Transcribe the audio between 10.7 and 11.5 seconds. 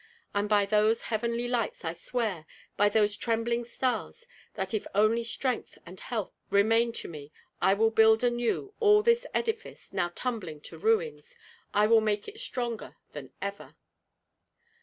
ruins;